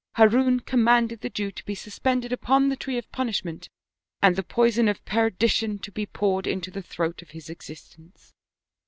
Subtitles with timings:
[0.13, 3.69] Harun commanded the Jew to be suspended upon the tree of punishment,
[4.19, 8.33] and the poison of perdition to be poured into the throat of his existence.